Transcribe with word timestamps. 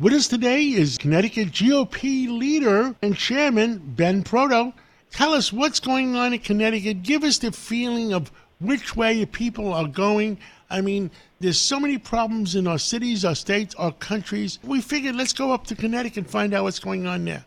With 0.00 0.12
us 0.12 0.26
today 0.26 0.64
is 0.64 0.98
Connecticut 0.98 1.52
GOP 1.52 2.26
leader 2.26 2.96
and 3.00 3.16
chairman 3.16 3.80
Ben 3.94 4.24
Proto. 4.24 4.72
Tell 5.12 5.32
us 5.32 5.52
what's 5.52 5.78
going 5.78 6.16
on 6.16 6.32
in 6.32 6.40
Connecticut. 6.40 7.04
Give 7.04 7.22
us 7.22 7.38
the 7.38 7.52
feeling 7.52 8.12
of 8.12 8.32
which 8.58 8.96
way 8.96 9.24
people 9.24 9.72
are 9.72 9.86
going. 9.86 10.38
I 10.68 10.80
mean, 10.80 11.12
there's 11.38 11.60
so 11.60 11.78
many 11.78 11.96
problems 11.96 12.56
in 12.56 12.66
our 12.66 12.76
cities, 12.76 13.24
our 13.24 13.36
states, 13.36 13.76
our 13.76 13.92
countries. 13.92 14.58
We 14.64 14.80
figured 14.80 15.14
let's 15.14 15.32
go 15.32 15.52
up 15.52 15.64
to 15.68 15.76
Connecticut 15.76 16.16
and 16.24 16.28
find 16.28 16.54
out 16.54 16.64
what's 16.64 16.80
going 16.80 17.06
on 17.06 17.24
there. 17.24 17.44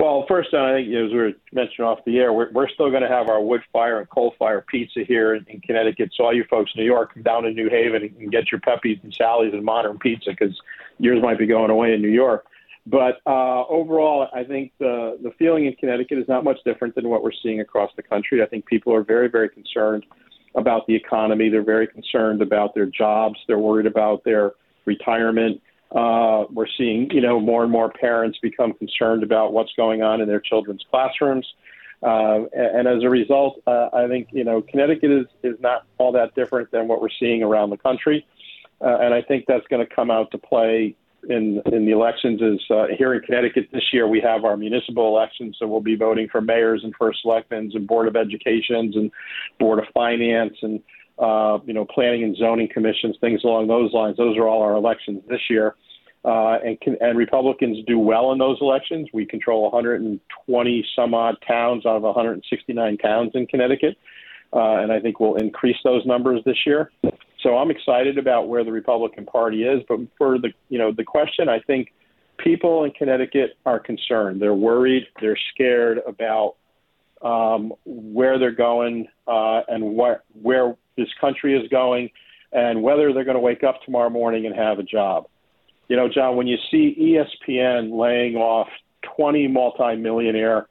Well, 0.00 0.24
first, 0.26 0.54
I 0.54 0.72
think 0.76 0.88
as 0.88 1.12
we 1.12 1.18
were 1.18 1.32
mentioning 1.52 1.86
off 1.86 1.98
the 2.06 2.16
air, 2.16 2.32
we're, 2.32 2.50
we're 2.52 2.70
still 2.70 2.88
going 2.88 3.02
to 3.02 3.08
have 3.08 3.28
our 3.28 3.42
wood 3.42 3.60
fire 3.70 3.98
and 3.98 4.08
coal 4.08 4.32
fire 4.38 4.64
pizza 4.66 5.00
here 5.06 5.34
in, 5.34 5.44
in 5.46 5.60
Connecticut. 5.60 6.10
So 6.16 6.24
all 6.24 6.34
you 6.34 6.44
folks 6.48 6.70
in 6.74 6.80
New 6.80 6.86
York, 6.86 7.12
come 7.12 7.22
down 7.22 7.42
to 7.42 7.50
New 7.50 7.68
Haven 7.68 8.04
and 8.18 8.32
get 8.32 8.50
your 8.50 8.62
Pepe's 8.62 8.98
and 9.02 9.12
Sally's 9.12 9.52
and 9.52 9.62
modern 9.62 9.98
pizza 9.98 10.30
because 10.30 10.58
yours 10.98 11.20
might 11.22 11.38
be 11.38 11.46
going 11.46 11.68
away 11.68 11.92
in 11.92 12.00
New 12.00 12.08
York. 12.08 12.46
But 12.86 13.20
uh, 13.26 13.66
overall, 13.66 14.28
I 14.34 14.42
think 14.42 14.72
the 14.78 15.18
the 15.22 15.32
feeling 15.38 15.66
in 15.66 15.74
Connecticut 15.74 16.16
is 16.16 16.28
not 16.28 16.44
much 16.44 16.56
different 16.64 16.94
than 16.94 17.10
what 17.10 17.22
we're 17.22 17.30
seeing 17.42 17.60
across 17.60 17.90
the 17.94 18.02
country. 18.02 18.42
I 18.42 18.46
think 18.46 18.64
people 18.64 18.94
are 18.94 19.04
very, 19.04 19.28
very 19.28 19.50
concerned 19.50 20.06
about 20.54 20.86
the 20.86 20.94
economy. 20.94 21.50
They're 21.50 21.62
very 21.62 21.86
concerned 21.86 22.40
about 22.40 22.74
their 22.74 22.86
jobs. 22.86 23.38
They're 23.46 23.58
worried 23.58 23.86
about 23.86 24.24
their 24.24 24.52
retirement. 24.86 25.60
Uh, 25.94 26.44
we're 26.50 26.68
seeing, 26.78 27.10
you 27.10 27.20
know, 27.20 27.40
more 27.40 27.62
and 27.62 27.72
more 27.72 27.90
parents 27.90 28.38
become 28.40 28.72
concerned 28.74 29.22
about 29.22 29.52
what's 29.52 29.72
going 29.76 30.02
on 30.02 30.20
in 30.20 30.28
their 30.28 30.40
children's 30.40 30.84
classrooms. 30.90 31.46
Uh, 32.02 32.44
and, 32.54 32.88
as 32.88 33.02
a 33.02 33.10
result, 33.10 33.60
uh, 33.66 33.88
I 33.92 34.08
think, 34.08 34.28
you 34.30 34.44
know, 34.44 34.62
Connecticut 34.62 35.10
is, 35.10 35.26
is 35.42 35.60
not 35.60 35.84
all 35.98 36.12
that 36.12 36.34
different 36.34 36.70
than 36.70 36.88
what 36.88 37.02
we're 37.02 37.08
seeing 37.18 37.42
around 37.42 37.70
the 37.70 37.76
country. 37.76 38.26
Uh, 38.80 38.96
and 39.00 39.12
I 39.12 39.20
think 39.20 39.44
that's 39.46 39.66
going 39.66 39.86
to 39.86 39.94
come 39.94 40.10
out 40.10 40.30
to 40.30 40.38
play 40.38 40.96
in 41.28 41.60
in 41.66 41.84
the 41.84 41.92
elections. 41.92 42.40
Is 42.40 42.60
uh, 42.70 42.86
here 42.96 43.12
in 43.12 43.20
Connecticut 43.20 43.68
this 43.72 43.92
year 43.92 44.08
we 44.08 44.20
have 44.20 44.44
our 44.44 44.56
municipal 44.56 45.08
elections, 45.08 45.56
so 45.58 45.66
we'll 45.66 45.80
be 45.80 45.96
voting 45.96 46.28
for 46.30 46.40
mayors 46.40 46.82
and 46.82 46.94
first 46.98 47.20
selectmen 47.22 47.70
and 47.74 47.86
board 47.86 48.08
of 48.08 48.16
educations 48.16 48.96
and 48.96 49.10
board 49.58 49.78
of 49.78 49.84
finance 49.92 50.56
and 50.62 50.80
uh, 51.20 51.58
you 51.66 51.74
know, 51.74 51.84
planning 51.84 52.24
and 52.24 52.36
zoning 52.36 52.68
commissions, 52.72 53.16
things 53.20 53.42
along 53.44 53.68
those 53.68 53.92
lines. 53.92 54.16
Those 54.16 54.36
are 54.38 54.48
all 54.48 54.62
our 54.62 54.74
elections 54.74 55.22
this 55.28 55.42
year. 55.50 55.76
Uh, 56.24 56.58
and, 56.64 56.78
and 57.00 57.16
Republicans 57.16 57.78
do 57.86 57.98
well 57.98 58.32
in 58.32 58.38
those 58.38 58.58
elections. 58.60 59.08
We 59.12 59.26
control 59.26 59.62
120 59.70 60.86
some 60.96 61.14
odd 61.14 61.36
towns 61.46 61.86
out 61.86 61.96
of 61.96 62.02
169 62.02 62.98
towns 62.98 63.32
in 63.34 63.46
Connecticut, 63.46 63.96
uh, 64.52 64.76
and 64.76 64.92
I 64.92 65.00
think 65.00 65.20
we'll 65.20 65.36
increase 65.36 65.78
those 65.84 66.04
numbers 66.04 66.42
this 66.44 66.58
year. 66.66 66.90
So 67.42 67.56
I'm 67.56 67.70
excited 67.70 68.18
about 68.18 68.48
where 68.48 68.64
the 68.64 68.72
Republican 68.72 69.24
Party 69.24 69.64
is. 69.64 69.82
But 69.88 70.00
for 70.18 70.38
the 70.38 70.52
you 70.68 70.78
know 70.78 70.92
the 70.92 71.04
question, 71.04 71.48
I 71.48 71.60
think 71.60 71.92
people 72.36 72.84
in 72.84 72.90
Connecticut 72.90 73.56
are 73.64 73.78
concerned. 73.78 74.42
They're 74.42 74.52
worried. 74.52 75.04
They're 75.20 75.38
scared 75.54 76.00
about 76.06 76.56
um, 77.22 77.72
where 77.84 78.38
they're 78.38 78.50
going 78.50 79.08
uh, 79.26 79.62
and 79.68 79.94
what 79.94 80.24
where 80.42 80.76
this 80.96 81.08
country 81.20 81.56
is 81.56 81.68
going, 81.68 82.10
and 82.52 82.82
whether 82.82 83.12
they're 83.12 83.24
going 83.24 83.36
to 83.36 83.40
wake 83.40 83.62
up 83.64 83.82
tomorrow 83.82 84.10
morning 84.10 84.46
and 84.46 84.54
have 84.54 84.78
a 84.78 84.82
job. 84.82 85.26
You 85.88 85.96
know, 85.96 86.08
John, 86.08 86.36
when 86.36 86.46
you 86.46 86.56
see 86.70 86.96
ESPN 86.98 87.98
laying 87.98 88.36
off 88.36 88.68
20 89.16 89.48
multimillionaire 89.48 90.68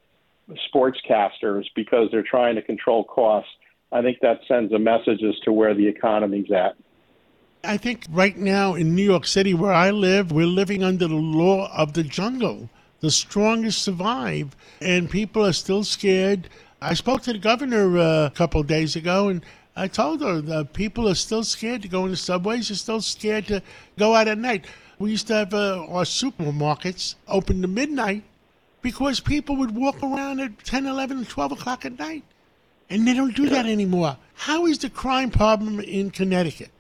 sportscasters 0.74 1.66
because 1.76 2.10
they're 2.12 2.24
trying 2.24 2.56
to 2.56 2.62
control 2.62 3.04
costs, 3.04 3.52
I 3.92 4.02
think 4.02 4.20
that 4.22 4.40
sends 4.48 4.72
a 4.74 4.80
message 4.80 5.22
as 5.24 5.38
to 5.46 5.52
where 5.52 5.74
the 5.74 5.88
economy's 5.88 6.52
at. 6.52 6.76
I 7.64 7.78
think 7.78 8.06
right 8.10 8.38
now 8.38 8.76
in 8.76 8.96
New 8.96 9.04
York 9.04 9.26
City, 9.26 9.54
where 9.54 9.74
I 9.74 9.92
live, 9.92 10.32
we're 10.32 10.46
living 10.46 10.84
under 10.84 11.08
the 11.08 11.16
law 11.16 11.70
of 11.76 11.94
the 11.94 12.04
jungle. 12.04 12.70
The 13.02 13.12
strongest 13.12 13.82
survive, 13.82 14.56
and 14.82 15.10
people 15.10 15.46
are 15.46 15.54
still 15.54 15.84
scared. 15.84 16.50
I 16.82 16.94
spoke 16.94 17.22
to 17.24 17.34
the 17.34 17.40
governor 17.40 17.98
uh, 17.98 18.26
a 18.28 18.32
couple 18.32 18.62
days 18.64 18.96
ago, 18.96 19.30
and 19.30 19.44
I 19.76 19.88
told 19.88 20.22
her 20.22 20.42
that 20.42 20.74
people 20.74 21.08
are 21.08 21.16
still 21.16 21.44
scared 21.44 21.82
to 21.84 21.88
go 21.88 22.06
in 22.06 22.12
the 22.12 22.18
subways. 22.18 22.68
They're 22.68 22.78
still 22.78 23.02
scared 23.02 23.48
to 23.48 23.62
go 23.98 24.16
out 24.16 24.28
at 24.28 24.38
night. 24.38 24.66
We 24.98 25.12
used 25.12 25.28
to 25.28 25.36
have 25.36 25.54
uh, 25.54 25.86
our 25.88 26.04
supermarkets 26.04 27.16
open 27.28 27.62
to 27.62 27.68
midnight 27.68 28.24
because 28.82 29.20
people 29.20 29.56
would 29.58 29.76
walk 29.76 30.02
around 30.04 30.40
at 30.40 30.64
10, 30.64 30.86
11, 30.86 31.26
12 31.26 31.52
o'clock 31.54 31.86
at 31.86 31.98
night. 31.98 32.24
And 32.90 33.08
they 33.08 33.14
don't 33.14 33.36
do 33.36 33.48
that 33.50 33.66
anymore. 33.66 34.18
How 34.34 34.66
is 34.66 34.80
the 34.80 34.90
crime 34.90 35.30
problem 35.30 35.80
in 35.80 36.12
Connecticut? 36.12 36.72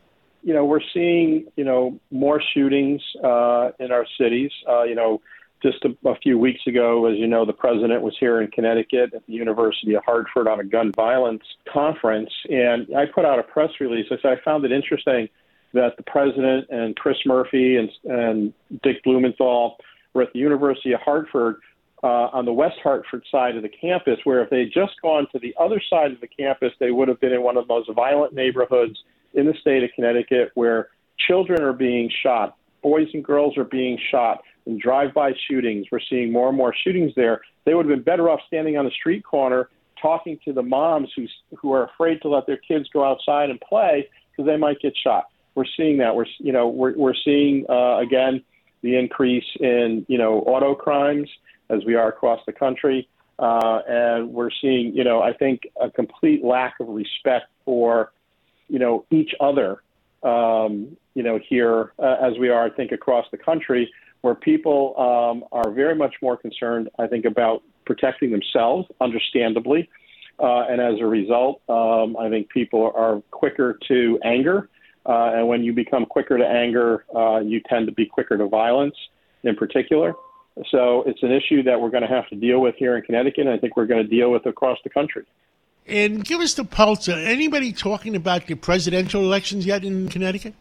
You 0.43 0.53
know, 0.53 0.65
we're 0.65 0.81
seeing, 0.93 1.45
you 1.55 1.63
know, 1.63 1.99
more 2.11 2.41
shootings 2.53 3.01
uh, 3.23 3.71
in 3.79 3.91
our 3.91 4.05
cities. 4.19 4.51
Uh, 4.67 4.83
you 4.83 4.95
know, 4.95 5.21
just 5.61 5.83
a, 5.83 6.09
a 6.09 6.15
few 6.15 6.37
weeks 6.37 6.61
ago, 6.67 7.05
as 7.05 7.17
you 7.17 7.27
know, 7.27 7.45
the 7.45 7.53
president 7.53 8.01
was 8.01 8.15
here 8.19 8.41
in 8.41 8.49
Connecticut 8.49 9.13
at 9.13 9.25
the 9.25 9.33
University 9.33 9.93
of 9.93 10.03
Hartford 10.05 10.47
on 10.47 10.59
a 10.59 10.63
gun 10.63 10.91
violence 10.95 11.43
conference, 11.71 12.29
and 12.49 12.87
I 12.95 13.05
put 13.05 13.25
out 13.25 13.39
a 13.39 13.43
press 13.43 13.69
release. 13.79 14.07
I 14.11 14.15
said 14.21 14.37
I 14.39 14.41
found 14.43 14.63
it 14.65 14.71
interesting 14.71 15.27
that 15.73 15.97
the 15.97 16.03
president 16.03 16.67
and 16.69 16.95
Chris 16.95 17.17
Murphy 17.25 17.77
and, 17.77 17.89
and 18.05 18.53
Dick 18.81 19.03
Blumenthal 19.03 19.77
were 20.13 20.23
at 20.23 20.33
the 20.33 20.39
University 20.39 20.93
of 20.93 21.01
Hartford 21.01 21.57
uh, 22.01 22.29
on 22.31 22.45
the 22.45 22.53
West 22.53 22.77
Hartford 22.81 23.23
side 23.29 23.55
of 23.55 23.61
the 23.61 23.69
campus, 23.69 24.19
where 24.23 24.41
if 24.41 24.49
they 24.49 24.59
had 24.59 24.71
just 24.73 24.93
gone 25.01 25.27
to 25.31 25.39
the 25.39 25.53
other 25.59 25.81
side 25.89 26.11
of 26.11 26.21
the 26.21 26.27
campus, 26.27 26.71
they 26.79 26.91
would 26.91 27.07
have 27.07 27.19
been 27.19 27.33
in 27.33 27.43
one 27.43 27.57
of 27.57 27.67
the 27.67 27.73
most 27.73 27.89
violent 27.93 28.33
neighborhoods 28.33 28.97
in 29.33 29.45
the 29.45 29.53
state 29.59 29.83
of 29.83 29.89
Connecticut 29.93 30.51
where 30.55 30.87
children 31.27 31.61
are 31.61 31.73
being 31.73 32.09
shot, 32.23 32.55
boys 32.81 33.07
and 33.13 33.23
girls 33.23 33.57
are 33.57 33.65
being 33.65 33.99
shot 34.09 34.41
and 34.69 34.79
drive-by 34.79 35.33
shootings. 35.47 35.87
We're 35.91 35.99
seeing 36.09 36.31
more 36.31 36.49
and 36.49 36.57
more 36.57 36.73
shootings 36.83 37.11
there. 37.15 37.41
They 37.65 37.73
would 37.73 37.85
have 37.87 37.95
been 37.95 38.03
better 38.03 38.29
off 38.29 38.39
standing 38.47 38.77
on 38.77 38.85
the 38.85 38.91
street 38.91 39.23
corner 39.23 39.69
talking 40.01 40.39
to 40.45 40.53
the 40.53 40.63
moms 40.63 41.09
who 41.15 41.27
who 41.57 41.73
are 41.73 41.85
afraid 41.85 42.21
to 42.21 42.29
let 42.29 42.47
their 42.47 42.57
kids 42.57 42.87
go 42.93 43.03
outside 43.03 43.49
and 43.49 43.59
play 43.61 44.07
because 44.31 44.45
they 44.45 44.57
might 44.57 44.79
get 44.79 44.93
shot. 44.95 45.25
We're 45.55 45.65
seeing 45.75 45.97
that. 45.97 46.15
We're 46.15 46.25
you 46.37 46.53
know 46.53 46.67
we're 46.67 46.95
we're 46.95 47.15
seeing 47.25 47.65
uh, 47.69 47.97
again 47.97 48.43
the 48.81 48.95
increase 48.97 49.45
in 49.59 50.05
you 50.07 50.17
know 50.17 50.39
auto 50.39 50.75
crimes 50.75 51.29
as 51.69 51.83
we 51.85 51.95
are 51.95 52.07
across 52.07 52.39
the 52.45 52.53
country, 52.53 53.07
uh, 53.37 53.81
and 53.87 54.31
we're 54.31 54.51
seeing 54.61 54.95
you 54.95 55.03
know 55.03 55.21
I 55.21 55.33
think 55.33 55.63
a 55.81 55.89
complete 55.89 56.43
lack 56.43 56.79
of 56.79 56.87
respect 56.87 57.47
for 57.65 58.11
you 58.67 58.79
know 58.79 59.05
each 59.11 59.33
other 59.39 59.81
um, 60.23 60.95
you 61.15 61.23
know 61.23 61.39
here 61.49 61.93
uh, 61.99 62.17
as 62.21 62.37
we 62.37 62.49
are 62.49 62.65
I 62.65 62.69
think 62.69 62.91
across 62.91 63.25
the 63.31 63.37
country 63.37 63.91
where 64.21 64.35
people 64.35 64.93
um, 64.97 65.45
are 65.51 65.71
very 65.71 65.95
much 65.95 66.15
more 66.21 66.37
concerned, 66.37 66.89
I 66.99 67.07
think, 67.07 67.25
about 67.25 67.63
protecting 67.85 68.31
themselves, 68.31 68.87
understandably. 68.99 69.89
Uh, 70.39 70.65
and 70.69 70.79
as 70.79 70.99
a 71.01 71.05
result, 71.05 71.61
um, 71.67 72.15
I 72.17 72.29
think 72.29 72.49
people 72.49 72.91
are 72.95 73.21
quicker 73.31 73.77
to 73.87 74.19
anger. 74.23 74.69
Uh, 75.05 75.31
and 75.33 75.47
when 75.47 75.63
you 75.63 75.73
become 75.73 76.05
quicker 76.05 76.37
to 76.37 76.45
anger, 76.45 77.05
uh, 77.15 77.39
you 77.39 77.61
tend 77.67 77.87
to 77.87 77.93
be 77.93 78.05
quicker 78.05 78.37
to 78.37 78.47
violence 78.47 78.95
in 79.43 79.55
particular. 79.55 80.13
So 80.69 81.03
it's 81.05 81.23
an 81.23 81.31
issue 81.31 81.63
that 81.63 81.79
we're 81.79 81.89
going 81.89 82.03
to 82.03 82.09
have 82.09 82.27
to 82.29 82.35
deal 82.35 82.59
with 82.59 82.75
here 82.75 82.97
in 82.97 83.03
Connecticut, 83.03 83.47
and 83.47 83.49
I 83.49 83.57
think 83.57 83.77
we're 83.77 83.85
going 83.85 84.03
to 84.03 84.09
deal 84.09 84.29
with 84.31 84.45
across 84.45 84.77
the 84.83 84.89
country. 84.89 85.25
And 85.87 86.23
give 86.23 86.41
us 86.41 86.53
the 86.53 86.65
pulse. 86.65 87.07
Anybody 87.07 87.71
talking 87.71 88.15
about 88.15 88.45
the 88.45 88.55
presidential 88.55 89.21
elections 89.21 89.65
yet 89.65 89.83
in 89.83 90.09
Connecticut? 90.09 90.53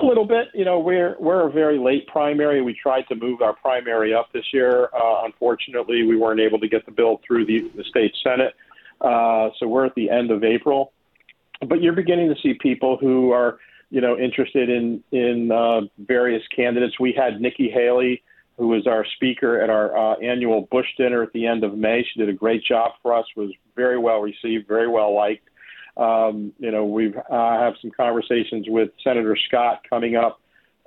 A 0.00 0.06
little 0.06 0.24
bit. 0.24 0.48
You 0.54 0.64
know, 0.64 0.78
we're 0.78 1.16
we're 1.18 1.46
a 1.46 1.52
very 1.52 1.78
late 1.78 2.06
primary. 2.06 2.62
We 2.62 2.74
tried 2.74 3.02
to 3.08 3.14
move 3.14 3.42
our 3.42 3.52
primary 3.52 4.14
up 4.14 4.32
this 4.32 4.46
year. 4.52 4.88
Uh, 4.94 5.24
unfortunately, 5.24 6.04
we 6.04 6.16
weren't 6.16 6.40
able 6.40 6.58
to 6.60 6.68
get 6.68 6.86
the 6.86 6.92
bill 6.92 7.20
through 7.26 7.44
the, 7.44 7.70
the 7.76 7.84
state 7.84 8.14
senate. 8.22 8.54
Uh, 9.00 9.50
so 9.58 9.68
we're 9.68 9.84
at 9.84 9.94
the 9.94 10.08
end 10.08 10.30
of 10.30 10.42
April. 10.42 10.92
But 11.66 11.82
you're 11.82 11.92
beginning 11.92 12.34
to 12.34 12.40
see 12.40 12.54
people 12.54 12.96
who 12.98 13.32
are, 13.32 13.58
you 13.90 14.00
know, 14.00 14.16
interested 14.16 14.70
in 14.70 15.04
in 15.12 15.52
uh, 15.52 15.82
various 15.98 16.42
candidates. 16.54 16.98
We 16.98 17.12
had 17.12 17.40
Nikki 17.40 17.68
Haley, 17.68 18.22
who 18.56 18.68
was 18.68 18.86
our 18.86 19.04
speaker 19.16 19.60
at 19.60 19.68
our 19.68 19.96
uh, 19.96 20.14
annual 20.20 20.62
Bush 20.70 20.86
dinner 20.96 21.22
at 21.22 21.32
the 21.34 21.46
end 21.46 21.62
of 21.62 21.76
May. 21.76 22.06
She 22.10 22.20
did 22.20 22.30
a 22.30 22.34
great 22.34 22.64
job 22.64 22.92
for 23.02 23.12
us. 23.12 23.26
Was 23.36 23.50
very 23.76 23.98
well 23.98 24.20
received, 24.20 24.66
very 24.66 24.88
well 24.88 25.14
liked. 25.14 25.46
Um, 25.96 26.52
you 26.58 26.70
know, 26.70 26.84
we've 26.84 27.14
have 27.30 27.74
some 27.80 27.90
conversations 27.90 28.66
with 28.68 28.90
Senator 29.02 29.36
Scott 29.48 29.82
coming 29.88 30.16
up 30.16 30.40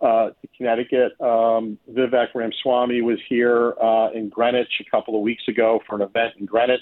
uh, 0.03 0.31
to 0.41 0.47
Connecticut. 0.57 1.13
Um, 1.21 1.77
Vivek 1.89 2.35
Ramaswamy 2.35 3.01
was 3.01 3.19
here 3.29 3.73
uh, 3.81 4.11
in 4.11 4.27
Greenwich 4.27 4.81
a 4.81 4.89
couple 4.89 5.15
of 5.15 5.21
weeks 5.21 5.43
ago 5.47 5.79
for 5.87 5.95
an 5.95 6.01
event 6.01 6.33
in 6.39 6.45
Greenwich. 6.45 6.81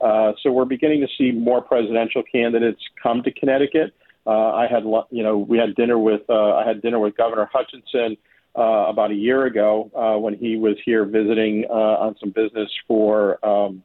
Uh, 0.00 0.32
so 0.42 0.50
we're 0.50 0.64
beginning 0.64 1.00
to 1.00 1.08
see 1.18 1.30
more 1.30 1.60
presidential 1.60 2.22
candidates 2.22 2.80
come 3.02 3.22
to 3.22 3.30
Connecticut. 3.32 3.92
Uh, 4.26 4.52
I 4.52 4.66
had, 4.66 4.84
you 5.10 5.22
know, 5.22 5.36
we 5.36 5.58
had 5.58 5.74
dinner 5.74 5.98
with 5.98 6.22
uh, 6.30 6.54
I 6.54 6.66
had 6.66 6.80
dinner 6.80 6.98
with 6.98 7.14
Governor 7.16 7.50
Hutchinson 7.52 8.16
uh, 8.56 8.86
about 8.88 9.10
a 9.10 9.14
year 9.14 9.44
ago 9.44 9.90
when 10.22 10.34
he 10.34 10.56
was 10.56 10.76
here 10.86 11.04
visiting 11.04 11.64
on 11.64 12.16
some 12.18 12.30
business 12.30 12.70
for 12.88 13.44
um, 13.44 13.82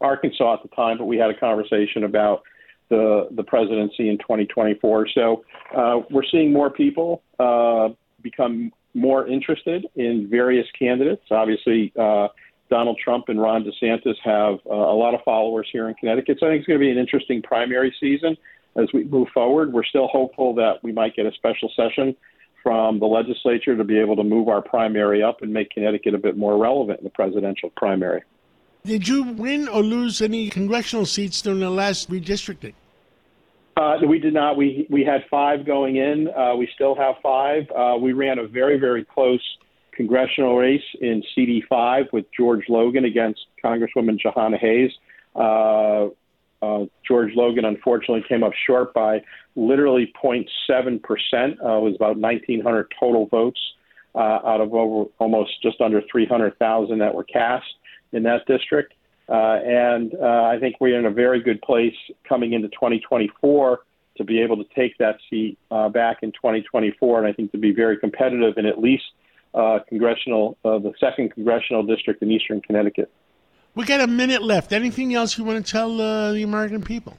Arkansas 0.00 0.54
at 0.54 0.62
the 0.62 0.74
time. 0.74 0.98
But 0.98 1.04
we 1.04 1.18
had 1.18 1.30
a 1.30 1.38
conversation 1.38 2.02
about 2.02 2.42
the 2.92 3.28
the 3.30 3.42
presidency 3.42 4.10
in 4.10 4.18
2024. 4.18 5.08
So 5.14 5.44
uh, 5.74 6.00
we're 6.10 6.28
seeing 6.30 6.52
more 6.52 6.68
people 6.68 7.22
uh, 7.40 7.88
become 8.20 8.70
more 8.92 9.26
interested 9.26 9.86
in 9.96 10.28
various 10.28 10.66
candidates. 10.78 11.22
Obviously, 11.30 11.90
uh, 11.98 12.28
Donald 12.68 12.98
Trump 13.02 13.30
and 13.30 13.40
Ron 13.40 13.64
DeSantis 13.64 14.16
have 14.22 14.58
uh, 14.66 14.74
a 14.74 14.96
lot 14.96 15.14
of 15.14 15.20
followers 15.24 15.66
here 15.72 15.88
in 15.88 15.94
Connecticut. 15.94 16.36
So 16.38 16.46
I 16.46 16.50
think 16.50 16.60
it's 16.60 16.68
going 16.68 16.78
to 16.78 16.84
be 16.84 16.90
an 16.90 16.98
interesting 16.98 17.40
primary 17.40 17.94
season 17.98 18.36
as 18.76 18.88
we 18.92 19.04
move 19.04 19.28
forward. 19.32 19.72
We're 19.72 19.84
still 19.84 20.08
hopeful 20.08 20.54
that 20.56 20.82
we 20.82 20.92
might 20.92 21.16
get 21.16 21.24
a 21.24 21.32
special 21.32 21.70
session 21.74 22.14
from 22.62 23.00
the 23.00 23.06
legislature 23.06 23.74
to 23.74 23.84
be 23.84 23.98
able 23.98 24.16
to 24.16 24.22
move 24.22 24.48
our 24.48 24.60
primary 24.60 25.22
up 25.22 25.40
and 25.40 25.50
make 25.50 25.70
Connecticut 25.70 26.14
a 26.14 26.18
bit 26.18 26.36
more 26.36 26.58
relevant 26.58 27.00
in 27.00 27.04
the 27.04 27.10
presidential 27.10 27.70
primary. 27.70 28.22
Did 28.84 29.08
you 29.08 29.22
win 29.22 29.68
or 29.68 29.82
lose 29.82 30.20
any 30.20 30.50
congressional 30.50 31.06
seats 31.06 31.40
during 31.40 31.60
the 31.60 31.70
last 31.70 32.10
redistricting? 32.10 32.74
Uh, 33.82 33.98
we 34.06 34.18
did 34.18 34.34
not. 34.34 34.56
We 34.56 34.86
we 34.90 35.04
had 35.04 35.22
five 35.30 35.66
going 35.66 35.96
in. 35.96 36.28
Uh, 36.28 36.54
we 36.56 36.68
still 36.74 36.94
have 36.94 37.16
five. 37.22 37.64
Uh, 37.76 37.96
we 38.00 38.12
ran 38.12 38.38
a 38.38 38.46
very 38.46 38.78
very 38.78 39.04
close 39.04 39.42
congressional 39.92 40.56
race 40.56 40.84
in 41.00 41.22
CD5 41.36 42.12
with 42.12 42.24
George 42.34 42.64
Logan 42.68 43.04
against 43.04 43.40
Congresswoman 43.62 44.18
Jahana 44.24 44.58
Hayes. 44.58 44.90
Uh, 45.34 46.08
uh, 46.64 46.86
George 47.06 47.32
Logan 47.34 47.64
unfortunately 47.64 48.24
came 48.26 48.42
up 48.42 48.52
short 48.66 48.94
by 48.94 49.22
literally 49.56 50.12
0.7 50.22 51.02
percent. 51.02 51.58
Uh, 51.62 51.78
it 51.78 51.82
was 51.82 51.94
about 51.96 52.16
1,900 52.18 52.92
total 52.98 53.26
votes 53.26 53.60
out 54.14 54.60
of 54.60 54.72
over 54.74 55.10
almost 55.18 55.60
just 55.62 55.80
under 55.80 56.02
300,000 56.10 56.98
that 56.98 57.14
were 57.14 57.24
cast 57.24 57.66
in 58.12 58.22
that 58.22 58.46
district. 58.46 58.94
Uh, 59.28 59.58
and 59.64 60.14
uh, 60.14 60.44
I 60.44 60.58
think 60.58 60.76
we're 60.80 60.98
in 60.98 61.06
a 61.06 61.10
very 61.10 61.42
good 61.42 61.62
place 61.62 61.94
coming 62.28 62.52
into 62.52 62.68
2024 62.68 63.80
to 64.16 64.24
be 64.24 64.40
able 64.40 64.56
to 64.56 64.64
take 64.74 64.98
that 64.98 65.18
seat 65.30 65.58
uh, 65.70 65.88
back 65.88 66.18
in 66.22 66.32
2024, 66.32 67.18
and 67.18 67.26
I 67.26 67.32
think 67.32 67.52
to 67.52 67.58
be 67.58 67.72
very 67.72 67.96
competitive 67.96 68.58
in 68.58 68.66
at 68.66 68.78
least 68.78 69.04
uh, 69.54 69.78
congressional, 69.88 70.58
uh, 70.64 70.78
the 70.78 70.92
second 70.98 71.32
congressional 71.32 71.82
district 71.82 72.22
in 72.22 72.30
eastern 72.30 72.60
Connecticut. 72.60 73.10
We 73.74 73.86
got 73.86 74.00
a 74.00 74.06
minute 74.06 74.42
left. 74.42 74.72
Anything 74.72 75.14
else 75.14 75.38
you 75.38 75.44
want 75.44 75.64
to 75.64 75.72
tell 75.72 76.00
uh, 76.00 76.32
the 76.32 76.42
American 76.42 76.82
people? 76.82 77.16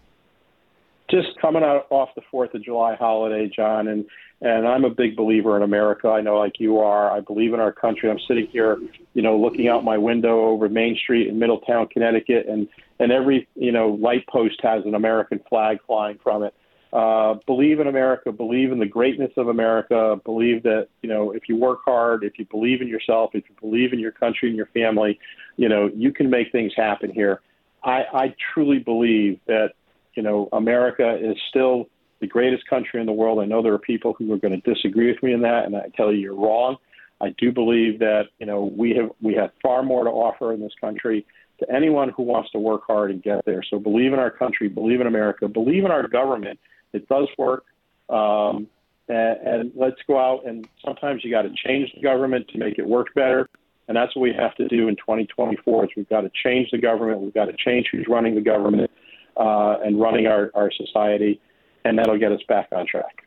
Just 1.09 1.27
coming 1.41 1.63
out 1.63 1.85
off 1.89 2.09
the 2.15 2.21
Fourth 2.31 2.53
of 2.53 2.63
July 2.63 2.95
holiday, 2.95 3.51
John, 3.53 3.87
and 3.87 4.05
and 4.41 4.67
I'm 4.67 4.83
a 4.83 4.89
big 4.89 5.15
believer 5.15 5.55
in 5.55 5.63
America. 5.63 6.09
I 6.09 6.21
know, 6.21 6.37
like 6.37 6.59
you 6.59 6.79
are. 6.79 7.11
I 7.11 7.21
believe 7.21 7.53
in 7.53 7.59
our 7.59 7.71
country. 7.71 8.09
I'm 8.09 8.19
sitting 8.27 8.47
here, 8.47 8.77
you 9.13 9.21
know, 9.21 9.37
looking 9.37 9.69
out 9.69 9.85
my 9.85 9.97
window 9.97 10.45
over 10.45 10.67
Main 10.67 10.97
Street 11.01 11.27
in 11.27 11.39
Middletown, 11.39 11.87
Connecticut, 11.87 12.47
and 12.47 12.67
and 12.99 13.11
every 13.11 13.47
you 13.55 13.71
know 13.71 13.89
light 13.89 14.25
post 14.27 14.59
has 14.63 14.83
an 14.85 14.95
American 14.95 15.39
flag 15.49 15.77
flying 15.85 16.19
from 16.23 16.43
it. 16.43 16.53
Uh, 16.93 17.35
believe 17.47 17.79
in 17.79 17.87
America, 17.87 18.31
believe 18.31 18.71
in 18.71 18.77
the 18.77 18.85
greatness 18.85 19.31
of 19.35 19.47
America, 19.47 20.15
believe 20.25 20.61
that, 20.61 20.87
you 21.01 21.09
know, 21.09 21.31
if 21.31 21.49
you 21.49 21.55
work 21.57 21.79
hard, 21.83 22.23
if 22.23 22.37
you 22.37 22.45
believe 22.45 22.81
in 22.81 22.87
yourself, 22.87 23.31
if 23.33 23.43
you 23.49 23.55
believe 23.59 23.93
in 23.93 23.99
your 23.99 24.11
country 24.11 24.47
and 24.47 24.55
your 24.55 24.67
family, 24.67 25.19
you 25.57 25.67
know, 25.67 25.89
you 25.95 26.13
can 26.13 26.29
make 26.29 26.51
things 26.51 26.71
happen 26.77 27.11
here. 27.11 27.41
I, 27.83 28.03
I 28.13 28.35
truly 28.53 28.77
believe 28.77 29.39
that, 29.47 29.69
you 30.15 30.23
know, 30.23 30.49
America 30.51 31.17
is 31.19 31.37
still 31.49 31.87
the 32.19 32.27
greatest 32.27 32.67
country 32.67 32.99
in 32.99 33.05
the 33.05 33.13
world. 33.13 33.39
I 33.39 33.45
know 33.45 33.61
there 33.61 33.73
are 33.73 33.79
people 33.79 34.13
who 34.17 34.31
are 34.31 34.37
going 34.37 34.59
to 34.59 34.73
disagree 34.73 35.11
with 35.11 35.21
me 35.21 35.33
in 35.33 35.41
that, 35.41 35.65
and 35.65 35.75
I 35.75 35.89
tell 35.95 36.11
you 36.11 36.19
you're 36.19 36.35
wrong. 36.35 36.77
I 37.21 37.33
do 37.37 37.51
believe 37.51 37.99
that, 37.99 38.23
you 38.39 38.45
know, 38.45 38.63
we 38.75 38.95
have 38.95 39.11
we 39.21 39.33
have 39.35 39.51
far 39.61 39.83
more 39.83 40.03
to 40.03 40.09
offer 40.09 40.53
in 40.53 40.59
this 40.59 40.73
country 40.79 41.25
to 41.59 41.71
anyone 41.71 42.09
who 42.09 42.23
wants 42.23 42.51
to 42.51 42.59
work 42.59 42.83
hard 42.85 43.11
and 43.11 43.21
get 43.21 43.45
there. 43.45 43.63
So 43.69 43.79
believe 43.79 44.13
in 44.13 44.19
our 44.19 44.31
country, 44.31 44.67
believe 44.67 44.99
in 45.01 45.07
America, 45.07 45.47
believe 45.47 45.85
in 45.85 45.91
our 45.91 46.07
government 46.07 46.59
it 46.93 47.07
does 47.09 47.27
work. 47.37 47.65
Um, 48.09 48.67
and, 49.07 49.37
and 49.47 49.71
let's 49.75 49.99
go 50.07 50.17
out 50.17 50.45
and 50.45 50.67
sometimes 50.85 51.23
you 51.23 51.31
got 51.31 51.41
to 51.41 51.53
change 51.53 51.91
the 51.93 52.01
government 52.01 52.47
to 52.49 52.57
make 52.57 52.77
it 52.77 52.87
work 52.87 53.13
better. 53.13 53.49
And 53.87 53.97
that's 53.97 54.15
what 54.15 54.21
we 54.21 54.33
have 54.33 54.55
to 54.55 54.67
do 54.67 54.87
in 54.87 54.95
2024 54.95 55.85
is 55.85 55.89
we've 55.97 56.07
got 56.07 56.21
to 56.21 56.31
change 56.43 56.69
the 56.71 56.77
government. 56.77 57.19
We've 57.19 57.33
got 57.33 57.45
to 57.45 57.55
change 57.57 57.87
who's 57.91 58.05
running 58.07 58.35
the 58.35 58.41
government 58.41 58.91
uh, 59.37 59.77
and 59.83 59.99
running 59.99 60.27
our, 60.27 60.51
our 60.53 60.71
society. 60.71 61.39
And 61.85 61.99
that'll 61.99 62.17
get 62.17 62.31
us 62.31 62.41
back 62.47 62.69
on 62.71 62.87
track. 62.87 63.23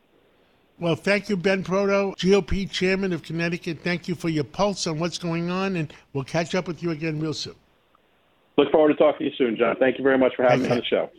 Well, 0.79 0.94
thank 0.94 1.31
you, 1.31 1.37
Ben 1.38 1.62
Proto, 1.62 2.14
GOP 2.17 2.70
chairman 2.70 3.12
of 3.12 3.23
Connecticut. 3.23 3.81
Thank 3.81 4.08
you 4.08 4.14
for 4.14 4.29
your 4.29 4.44
pulse 4.44 4.87
on 4.87 4.99
what's 4.99 5.17
going 5.17 5.50
on, 5.50 5.76
and 5.76 5.93
we'll 6.12 6.25
catch 6.25 6.55
up 6.55 6.69
with 6.69 6.82
you 6.82 6.91
again 6.91 7.19
real 7.19 7.32
soon. 7.32 7.55
Look 8.58 8.70
forward 8.70 8.88
to 8.88 8.94
talking 8.94 9.19
to 9.20 9.25
you 9.25 9.37
soon, 9.38 9.56
John. 9.56 9.76
Thank 9.79 9.97
you 9.99 10.05
very 10.05 10.19
much 10.19 10.35
for 10.37 10.43
having 10.43 10.62
me 10.62 10.70
on 10.70 10.76
the 10.79 10.85
show. 10.85 11.11